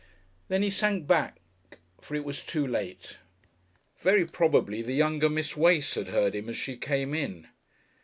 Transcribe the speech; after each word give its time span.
Then 0.47 0.63
he 0.63 0.71
sank 0.71 1.05
back, 1.05 1.37
for 1.99 2.15
it 2.15 2.25
was 2.25 2.41
too 2.41 2.65
late. 2.65 3.17
Very 3.99 4.25
probably 4.25 4.81
the 4.81 4.93
younger 4.95 5.29
Miss 5.29 5.55
Wace 5.55 5.93
had 5.93 6.07
heard 6.07 6.33
him 6.33 6.49
as 6.49 6.57
she 6.57 6.75
came 6.75 7.13
in. 7.13 7.47